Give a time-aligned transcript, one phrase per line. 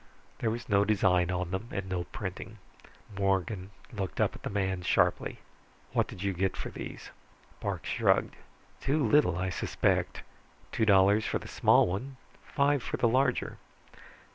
[0.39, 2.57] There was no design on them, and no printing.
[3.15, 5.41] Morgan looked up at the man sharply.
[5.93, 7.11] "What did you get for these?"
[7.59, 8.35] Parks shrugged.
[8.79, 10.23] "Too little, I suspect.
[10.71, 13.59] Two dollars for the small one, five for the larger."